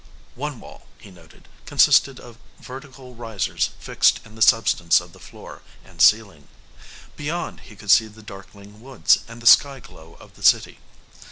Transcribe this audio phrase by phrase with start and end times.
[0.33, 5.61] One wall, he noted, consisted of vertical risers fixed in the substance of the floor
[5.85, 6.47] and ceiling.
[7.15, 10.79] Beyond, he could see the darkling woods and the sky glow of the city.